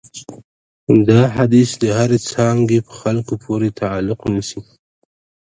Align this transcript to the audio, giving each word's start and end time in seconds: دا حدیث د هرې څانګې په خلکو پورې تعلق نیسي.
دا 1.09 1.21
حدیث 1.37 1.69
د 1.81 1.83
هرې 1.97 2.19
څانګې 2.29 2.79
په 2.87 2.93
خلکو 3.01 3.33
پورې 3.43 3.69
تعلق 3.81 4.19
نیسي. 4.33 4.59